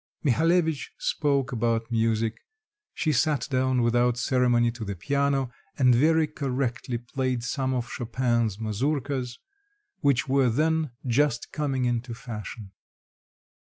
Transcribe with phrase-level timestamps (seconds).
[0.25, 2.39] Mihalevitch spoke about music;
[2.91, 8.57] she sat down without ceremony to the piano, and very correctly played some of Chopin's
[8.57, 9.37] mazurkas,
[9.99, 12.71] which were then just coming into fashion.